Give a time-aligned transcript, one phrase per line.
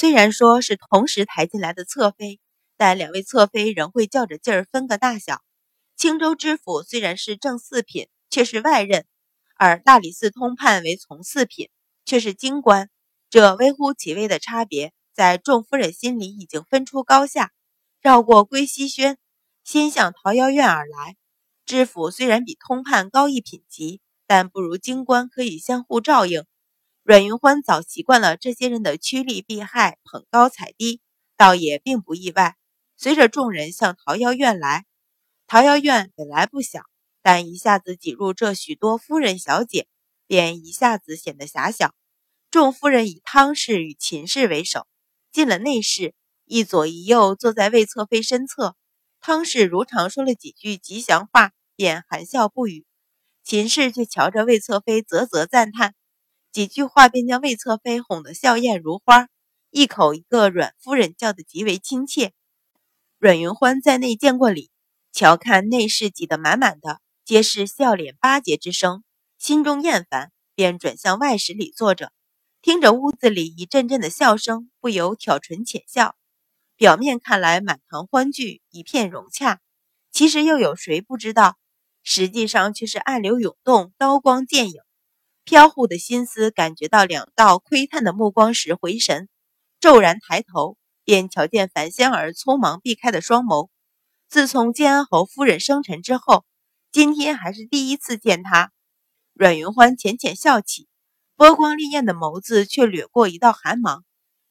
[0.00, 2.40] 虽然说是同时抬进来的侧妃，
[2.78, 5.42] 但两位侧妃仍会较着劲儿分个大小。
[5.94, 9.02] 青州知府虽然是正四品，却是外任；
[9.56, 11.68] 而大理寺通判为从四品，
[12.06, 12.88] 却是京官。
[13.28, 17.52] 这微乎其微的差别，在众夫人心里已经分出高下。
[18.00, 19.18] 绕过归西轩，
[19.64, 21.16] 先向桃夭院而来。
[21.66, 26.46] 知府虽然比通判高一品级，但不如京官可以相互照应。
[27.10, 31.00] 阮云欢早习惯了这些人的趋利避害、捧高踩低，
[31.36, 32.54] 倒也并不意外。
[32.96, 34.84] 随着众人向桃夭院来，
[35.48, 36.82] 桃夭院本来不小，
[37.20, 39.88] 但一下子挤入这许多夫人小姐，
[40.28, 41.92] 便一下子显得狭小。
[42.48, 44.86] 众夫人以汤氏与秦氏为首，
[45.32, 48.76] 进了内室，一左一右坐在魏侧妃身侧。
[49.20, 52.86] 汤氏如常说了几句吉祥话，便含笑不语。
[53.42, 55.96] 秦氏却瞧着魏侧妃，啧啧赞叹。
[56.52, 59.28] 几句话便将魏侧妃哄得笑靥如花，
[59.70, 62.32] 一口一个阮夫人叫得极为亲切。
[63.18, 64.68] 阮云欢在内见过礼，
[65.12, 69.04] 瞧看内室挤得满满的，皆是笑脸巴结之声，
[69.38, 72.10] 心中厌烦，便转向外室里坐着，
[72.60, 76.16] 听着屋子里一阵阵的笑声，不由挑唇浅笑。
[76.74, 79.60] 表面看来满堂欢聚，一片融洽，
[80.10, 81.56] 其实又有谁不知道？
[82.02, 84.80] 实际上却是暗流涌动，刀光剑影。
[85.50, 89.28] 飘忽的心思感觉到两道窥探的目光时，回神，
[89.80, 93.68] 骤然抬头，便瞧见樊香儿匆忙避开的双眸。
[94.28, 96.44] 自从建安侯夫人生辰之后，
[96.92, 98.70] 今天还是第一次见他。
[99.34, 100.86] 阮云欢浅浅笑起，
[101.34, 104.04] 波光潋滟的眸子却掠过一道寒芒。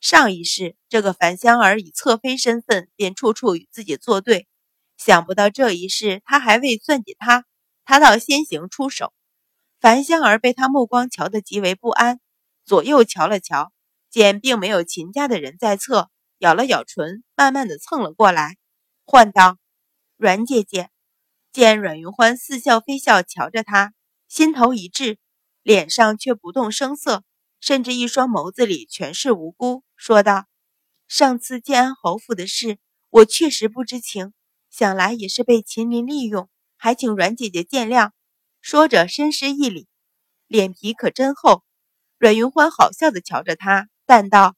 [0.00, 4.48] 上一世，这个樊香儿以侧妃身份便处处与自己作对，
[4.96, 7.44] 想不到这一世，他还未算计他，
[7.84, 9.12] 他倒先行出手。
[9.80, 12.18] 樊香儿被他目光瞧得极为不安，
[12.64, 13.72] 左右瞧了瞧，
[14.10, 18.56] 见并没有秦家的人在侧，咬了咬唇，慢慢的蹭了过来，
[19.04, 19.58] 唤道
[20.16, 20.90] ：“阮姐姐。”
[21.52, 23.92] 见阮云欢似笑非笑瞧着他，
[24.28, 25.18] 心头一滞，
[25.62, 27.22] 脸上却不动声色，
[27.60, 30.46] 甚至一双眸子里全是无辜，说道
[31.08, 32.78] ：“上次建安侯府的事，
[33.10, 34.32] 我确实不知情，
[34.70, 38.10] 想来也是被秦林利用，还请阮姐姐见谅。”
[38.68, 39.86] 说着，深施一礼，
[40.48, 41.62] 脸皮可真厚。
[42.18, 44.56] 阮云欢好笑的瞧着他，淡道：“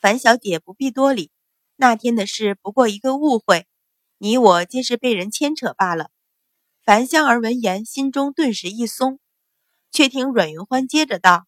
[0.00, 1.32] 樊小姐不必多礼，
[1.74, 3.66] 那天的事不过一个误会，
[4.18, 6.10] 你我皆是被人牵扯罢了。”
[6.86, 9.18] 樊香儿闻言，心中顿时一松，
[9.90, 11.46] 却听阮云欢接着道：“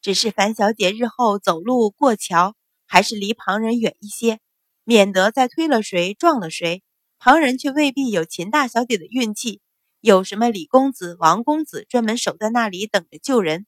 [0.00, 2.56] 只是樊小姐日后走路过桥，
[2.86, 4.40] 还是离旁人远一些，
[4.84, 6.82] 免得再推了谁撞了谁，
[7.18, 9.60] 旁人却未必有秦大小姐的运气。”
[10.00, 13.66] 有什么李公子、王公子专门守在那里等着救人？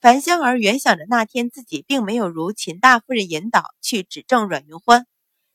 [0.00, 5.06] 樊香儿原想着那天自己并没有如秦大夫人引导去指证阮云欢，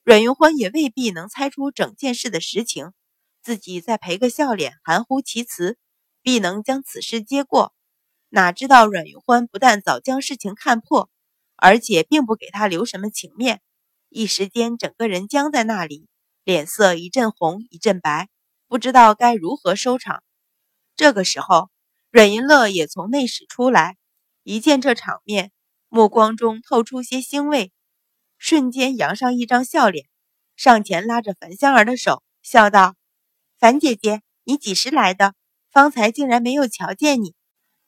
[0.04, 2.92] 阮云欢也未必能猜出整件事的实情，
[3.42, 5.80] 自己再赔个笑脸，含糊其辞，
[6.22, 7.74] 必能将此事接过。
[8.30, 11.10] 哪知道阮云欢不但早将事情看破，
[11.56, 13.60] 而且并不给他留什么情面，
[14.10, 16.08] 一时间整个人僵在那里，
[16.44, 18.30] 脸色一阵红一阵白。
[18.68, 20.24] 不知道该如何收场。
[20.96, 21.70] 这个时候，
[22.09, 23.98] 阮银乐也从内室出来，
[24.44, 25.52] 一见这场面，
[25.90, 27.72] 目光中透出些欣慰，
[28.38, 30.08] 瞬间扬上一张笑脸，
[30.56, 32.96] 上前拉着樊香儿的手，笑道
[33.59, 35.34] ：“樊姐姐，你几时来的？
[35.72, 37.36] 方才竟然没有瞧见你。”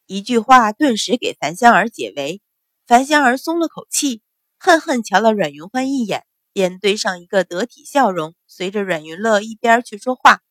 [0.08, 2.42] 一句话顿时给樊香儿解围，
[2.86, 4.22] 樊香儿松了口气，
[4.58, 10.42] 恨恨瞧了阮云欢一眼，便堆上一个得体笑容，随着阮云乐一边去说话。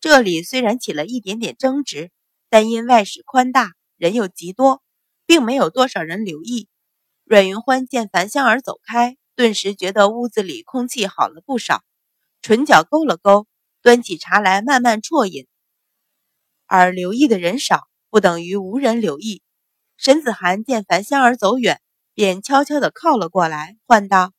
[0.00, 2.10] 这里虽然起了一点点争执，
[2.48, 4.82] 但因外室宽大，人又极多，
[5.26, 6.68] 并没有多少人留意。
[7.24, 11.84] 阮云欢见樊香儿走开，顿时觉得屋子里空气好了不少，
[12.40, 13.46] 唇角勾了勾，
[13.82, 15.46] 端起茶来慢慢啜饮。
[16.64, 19.42] 而留意的人少，不等于无人留意。
[19.98, 21.82] 沈子涵见樊香儿走远，
[22.14, 24.32] 便悄悄地靠了过来，唤道：“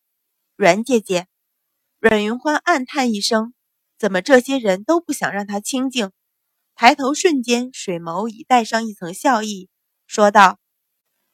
[0.58, 1.28] 阮姐姐。”
[2.02, 3.54] 阮云欢暗叹一声。
[4.02, 6.12] 怎么这些人都不想让他清静？
[6.74, 9.70] 抬头瞬间，水眸已带上一层笑意，
[10.08, 10.58] 说道：“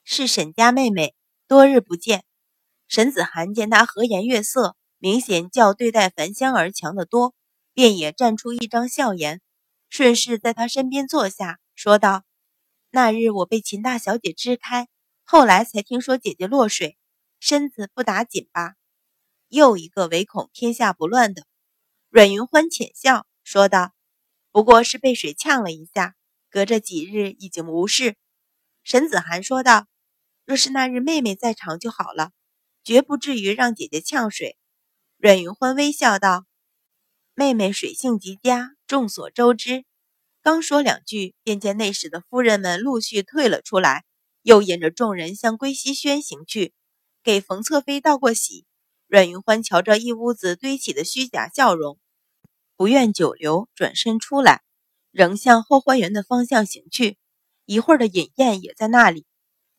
[0.04, 1.16] 是沈家妹妹，
[1.48, 2.26] 多日不见。”
[2.90, 7.34] 沈子涵见他和颜悦色，明显较对待樊香儿强得多，
[7.74, 9.40] 便也绽出一张笑颜，
[9.88, 12.26] 顺势在他身边坐下，说道
[12.92, 14.90] ：“那日我被秦大小姐支开，
[15.24, 16.98] 后来才听说姐姐落水，
[17.40, 18.74] 身子不打紧吧？
[19.48, 21.44] 又一个唯恐天下不乱的。”
[22.10, 23.94] 阮云欢浅笑说道
[24.52, 26.16] ：“不过是被水呛了一下，
[26.50, 28.16] 隔着几日已经无事。”
[28.84, 29.88] 沈子涵说道
[30.46, 32.32] ：“若是那日妹妹在场就好了，
[32.82, 34.58] 绝不至于让姐姐呛水。
[35.18, 36.46] 阮云欢微笑道
[37.36, 39.84] ：“妹妹水性极佳，众所周知。”
[40.42, 44.06] 刚说两句，便见内室的夫人们陆续退了出来，
[44.44, 46.74] 又引着众人向归西轩行去，
[47.22, 48.66] 给冯侧妃道过喜。
[49.08, 51.98] 阮云欢瞧着一屋子堆起的虚假笑容，
[52.76, 54.64] 不愿久留，转身出来，
[55.12, 57.18] 仍向后花园的方向行去。
[57.64, 59.26] 一会儿的尹燕也在那里，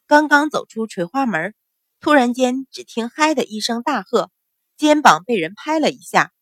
[0.06, 1.54] 刚刚走出垂花门，
[2.00, 4.30] 突然间只听“嗨”的一声大喝，
[4.78, 6.32] 肩膀被人拍了一下，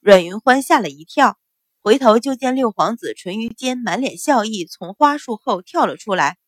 [0.00, 1.38] 阮云欢吓了一跳。
[1.82, 6.38] 回头就见六皇子淳于坚满脸笑意，从花树后跳了出来。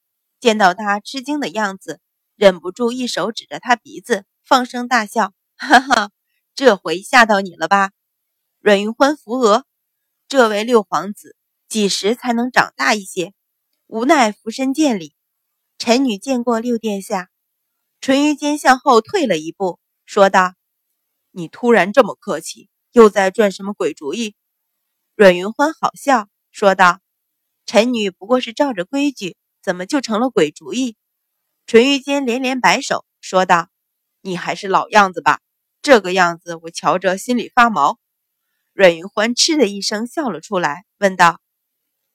[0.41, 2.01] 见到他吃惊的样子，
[2.37, 6.11] 忍不住一手指着他鼻子，放声大笑：“哈哈，
[6.55, 7.91] 这回吓到你了吧？”
[8.61, 9.67] 阮云欢扶额
[10.29, 11.37] ：“这位六皇子
[11.69, 13.33] 几时才能长大一些？”
[13.87, 15.15] 无奈俯身见礼
[15.79, 17.31] ：“臣女见过六殿下。”
[18.01, 20.55] 淳于坚向后退了一步，说道
[21.31, 24.35] ：“你突然这么客气，又在转什么鬼主意？”
[25.15, 27.01] 阮云欢好笑说道
[27.67, 30.97] ：“臣女不过是照着规矩，怎么就成了鬼主意？”
[31.67, 33.69] 淳于坚连连摆手说道
[34.25, 35.41] ：“你还是老样子吧，
[35.83, 37.99] 这个样子我瞧着心里发毛。”
[38.73, 41.41] 阮云欢嗤的一声笑了出来，问道：“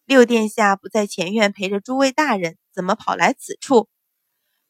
[0.05, 3.87] 六殿下不在前院陪着诸位大人，怎么跑来此处？”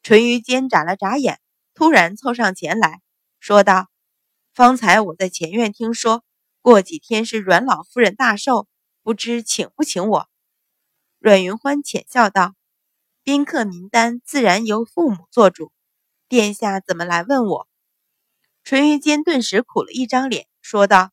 [0.04, 1.40] 淳于坚眨了眨眼，
[1.74, 3.00] 突然凑上前来
[3.40, 3.88] 说道
[4.54, 6.22] ：“方才我在前院听说。”
[6.62, 8.68] 过几天是阮老夫人大寿，
[9.02, 10.28] 不知请不请我？
[11.18, 12.54] 阮云欢浅笑道
[13.24, 15.72] ：“宾客名单自然由父母做主，
[16.30, 17.66] 殿下怎么来问我？”
[18.62, 21.10] 淳于坚顿时苦了一张脸，说道：“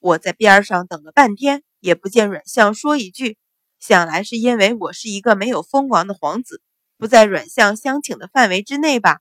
[0.00, 3.36] 我在边上等了半天，也不见阮相说一句，
[3.78, 6.62] 想来是因为我是一个没有封王的皇子，
[6.96, 9.20] 不在阮相相请的范围之内吧？”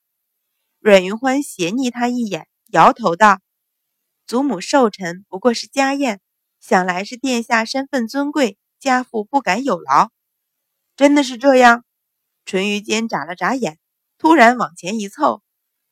[0.79, 3.41] 阮云欢斜睨他一眼，摇头道。
[4.25, 6.21] 祖母寿辰不过是家宴，
[6.61, 10.09] 想来是殿下身份尊贵，家父不敢有劳。
[10.95, 11.83] 真的是这样？
[12.45, 13.77] 淳于坚眨了眨眼，
[14.17, 15.43] 突然往前一凑，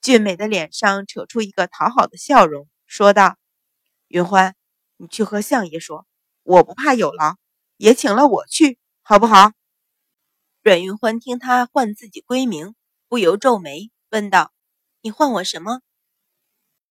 [0.01, 3.37] 俊美的脸上扯出一个讨好的笑容，说道
[4.09, 4.55] ：“云欢，
[4.97, 6.07] 你去和相爷说，
[6.41, 7.35] 我不怕有劳，
[7.77, 9.51] 也请了我去，好不好？”
[10.63, 12.73] 阮云欢听他唤自己闺名，
[13.07, 14.51] 不由皱眉，问道
[15.01, 15.81] ：“你唤我什么？”